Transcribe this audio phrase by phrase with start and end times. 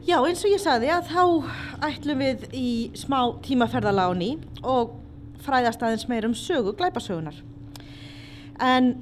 [0.00, 1.22] Já, eins og ég sagði að þá
[1.84, 4.30] ætlum við í smá tímaferðaláni
[4.64, 4.94] og
[5.44, 7.36] fræðast aðeins meir um sögu glæpasögunar.
[8.64, 8.94] En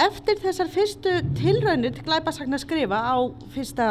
[0.00, 3.16] eftir þessar fyrstu tilraunir til glæpasagna skrifa á
[3.52, 3.90] fyrsta,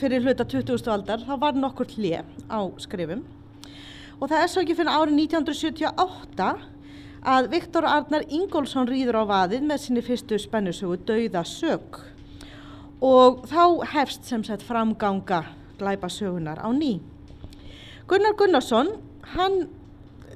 [0.00, 0.80] fyrir hluta 20.
[0.88, 3.26] aldar þá var nokkur hlið á skrifum
[4.20, 6.50] og það er svo ekki fyrir árið 1978
[7.36, 12.02] að Viktor Arnar Ingólfsson rýður á vaðið með sinni fyrstu spennusögu Dauða sög
[13.04, 15.44] og þá hefst sem sagt framganga
[15.80, 17.00] glæpasögunar á ný.
[18.06, 18.94] Gunnar Gunnarsson,
[19.34, 19.68] hann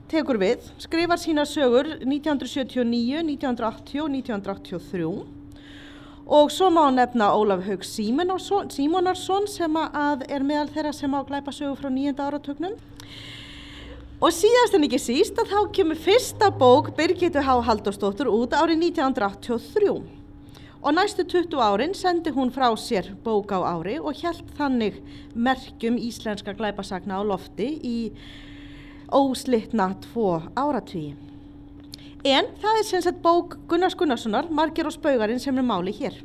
[0.09, 5.45] tekur við, skrifar sína sögur 1979, 1980 og 1983
[6.25, 11.53] og svo má nefna Ólaf Haug Símonarsson sem að er meðal þeirra sem á glæpa
[11.53, 12.79] sögu frá nýjenda áratögnum
[14.25, 17.61] og síðast en ekki síst að þá kemur fyrsta bók Birgitu H.
[17.69, 20.24] Halldórsdóttur út árið 1983
[20.85, 25.01] og næstu 20 árin sendi hún frá sér bók á ári og hjælt þannig
[25.35, 28.13] merkjum íslenska glæpasagna á lofti í
[29.09, 31.17] óslitna tvo áratvíi.
[32.25, 36.21] En það er sem sagt bók Gunnars Gunnarssonar, Marger og Spaugarinn sem er máli hér.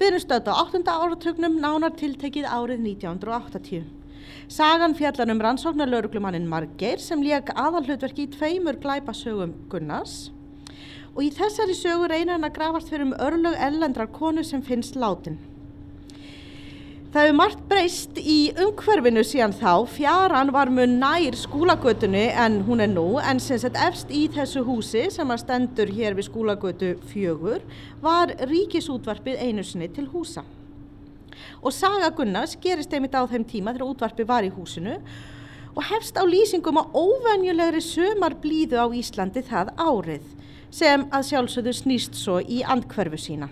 [0.00, 0.88] Við erum stöðt á 8.
[0.88, 3.84] áratögnum nánar tiltekið árið 1980.
[4.48, 10.32] Sagan fjallar um rannsóknar lauruglumannin Marger sem leik aðalhlutverki í tveimur glæpasögum Gunnars
[11.12, 14.96] og í þessari sögu reynir hann að grafast fyrir um örlög ellendrar konu sem finnst
[14.96, 15.38] látin.
[17.12, 22.80] Það hefur margt breyst í umhverfinu síðan þá, fjaran var mun nær skúlagötunni en hún
[22.80, 26.94] er nú, en sem sett efst í þessu húsi sem að stendur hér við skúlagötu
[27.10, 27.60] fjögur
[28.00, 30.46] var ríkisútvarpið einu sinni til húsa.
[31.60, 34.96] Og Saga Gunnars gerist einmitt á þeim tíma þegar útvarpið var í húsinu
[35.76, 40.24] og hefst á lýsingum á óvenjulegri sömar blíðu á Íslandi það árið
[40.72, 43.50] sem að sjálfsögðu snýst svo í andkverfu sína.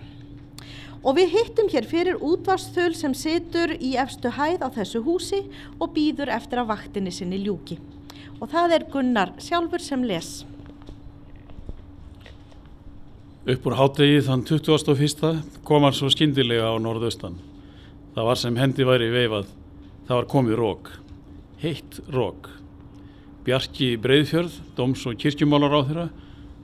[1.01, 5.41] Og við hittum hér fyrir útvarsþöl sem situr í efstu hæð á þessu húsi
[5.79, 7.79] og býður eftir að vaktinni sinni ljúki.
[8.41, 10.41] Og það er Gunnar sjálfur sem les.
[13.41, 15.41] Upp úr hátegi þann 21.
[15.65, 17.39] kom hann svo skindilega á norðaustan.
[18.13, 19.47] Það var sem hendi væri veifað.
[20.05, 20.91] Það var komið rók.
[21.61, 22.49] Heitt rók.
[23.45, 26.05] Bjarki Breiðfjörð, doms- og kirkjumálar á þeirra,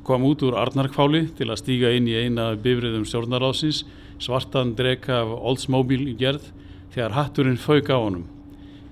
[0.07, 3.81] kom út úr Arnarkváli til að stíga inn í eina bifriðum stjórnaráðsins
[4.23, 6.45] svartan dreka af Oldsmobile gerð
[6.93, 8.23] þegar hatturinn fauk á honum.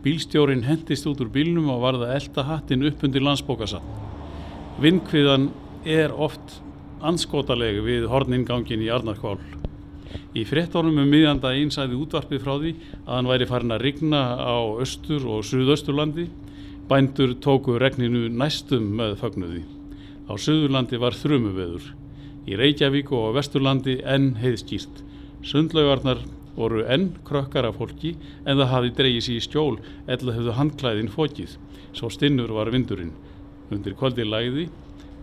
[0.03, 3.79] Bílstjórin hendist út úr bílnum og varða elda hattin upp undir landsbókasa.
[4.83, 5.47] Vindkviðan
[5.87, 6.59] er oft
[6.99, 9.39] anskotaleg við horningangin í Arnarkvál.
[10.35, 12.73] Í frettónum um miðjanda einsæði útvarpið frá því
[13.05, 16.27] að hann væri farin að rigna á östur og suðausturlandi.
[16.91, 19.63] Bændur tóku regninu næstum með fagnuði.
[20.25, 21.91] Á suðurlandi var þrumuveður.
[22.49, 25.03] Í Reykjavík og vesturlandi enn heiðskýrt.
[25.45, 26.23] Sundlaugarnar
[26.55, 28.15] voru enn krökkar af fólki
[28.45, 29.75] en það hafi dreyið sér í stjól
[30.07, 31.57] eða höfðu handklæðin fókið.
[31.93, 33.13] Svo stinnur var vindurinn.
[33.69, 34.69] Undir kvöldi læði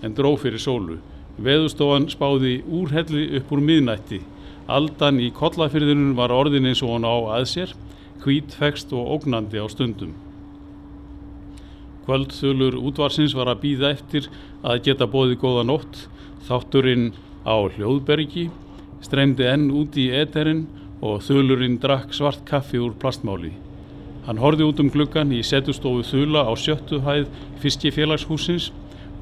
[0.02, 1.00] en dró fyrir sólu.
[1.42, 4.20] Veðustofan spáði úrhelli upp úr miðnætti.
[4.70, 7.72] Aldan í kollafyrðinun var orðin eins og hann á að sér,
[8.22, 10.14] hvít, fekst og ógnandi á stundum.
[12.12, 14.26] Kvöldþulur útvarsins var að býða eftir
[14.60, 16.02] að geta bóði góða nótt,
[16.44, 17.06] þátturinn
[17.48, 18.50] á hljóðbergi
[19.00, 20.66] streymdi enn út í eterinn
[21.00, 23.54] og þulurinn drakk svart kaffi úr plastmáli.
[24.26, 27.32] Hann horfi út um gluggan í setustofu þula á sjöttu hæð
[27.64, 28.68] fiskifélagshúsins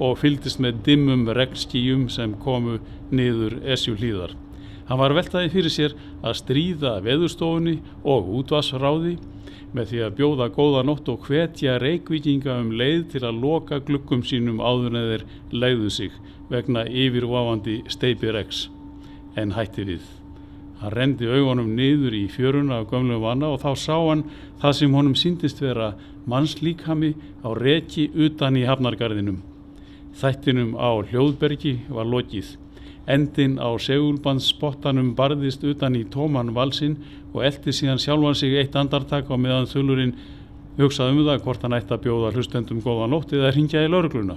[0.02, 2.80] og fyldist með dimmum regnskíjum sem komu
[3.14, 4.34] niður esju hlýðar.
[4.90, 5.92] Hann var veltaði fyrir sér
[6.26, 7.76] að stríða veðurstofunni
[8.10, 9.12] og útvasráði
[9.70, 14.24] með því að bjóða góða nótt og hvetja reikvikinga um leið til að loka gluggum
[14.26, 15.22] sínum áður neður
[15.54, 16.16] leiðu sig
[16.50, 18.64] vegna yfirvafandi steipiregs
[19.38, 20.08] en hætti við.
[20.80, 24.24] Hann rendi augunum niður í fjöruna af gömlum vana og þá sá hann
[24.58, 25.92] það sem honum síndist vera
[26.26, 27.12] mannslíkami
[27.46, 29.38] á reki utan í hafnargarðinum.
[30.18, 32.56] Þættinum á hljóðbergi var lokið.
[33.10, 36.98] Endin á segulbandsspottanum barðist utan í tóman valsinn
[37.32, 40.14] og eldi síðan sjálfan sig eitt andartak á meðan þullurinn
[40.78, 44.36] hugsaði um það hvort hann ætti að bjóða hlustendum góða nótt eða ringja í laurugluna.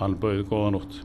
[0.00, 0.98] Hann bauði góða nótt.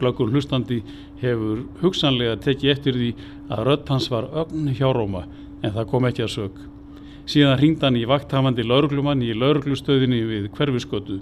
[0.00, 0.80] Glöggur hlustandi
[1.20, 3.10] hefur hugsanlega tekið eftir því
[3.52, 5.26] að rött hans var ögn hjáróma
[5.60, 6.62] en það kom ekki að sög.
[7.28, 11.20] Síðan ringd hann í vakthafandi lauruglumann í lauruglustöðinni við hverfiskötu.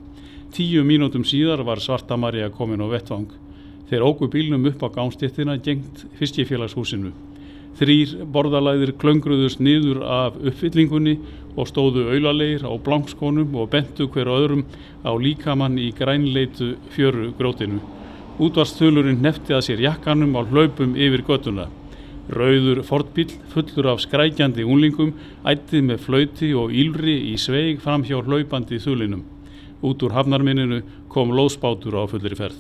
[0.54, 3.26] Tíu mínútum síðar var Svarta Marja komin á vettvang.
[3.88, 7.14] Þeir ógu bílnum upp á gámstéttina gengt fiskifélagshúsinu.
[7.78, 11.14] Þrýr borðalæðir klöngruðust niður af uppfyllingunni
[11.54, 14.64] og stóðu auðalegir á blankskónum og bentu hver öðrum
[15.06, 17.78] á líkamann í grænleitu fjöru grótinu.
[18.38, 21.68] Útvarsþulurinn nefti að sér jakkanum á hlaupum yfir göttuna.
[22.28, 25.14] Rauður fortbíl fullur af skrækjandi unlingum
[25.48, 29.24] ættið með flauti og ílri í sveig fram hjá hlaupandi þulinum.
[29.80, 32.58] Út úr hafnarminninu kom lóðspátur á fullir ferð.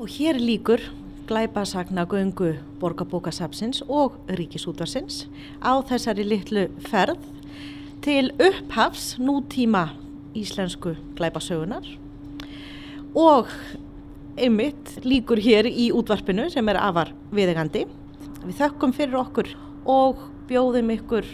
[0.00, 0.80] Og hér líkur
[1.28, 5.26] glæpasagna göngu borgarbókasapsins og ríkisútvarsins
[5.60, 7.20] á þessari litlu ferð
[8.00, 9.90] til upphafs nútíma
[10.32, 11.84] íslensku glæpasögunar
[13.12, 13.52] og
[14.40, 17.84] einmitt líkur hér í útvarpinu sem er afar viðegandi.
[18.46, 19.52] Við þökkum fyrir okkur
[19.84, 21.28] og bjóðum ykkur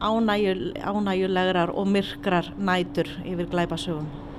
[0.00, 4.29] ánægjul, ánægjulegrar og myrkrar nætur yfir glæpasögum.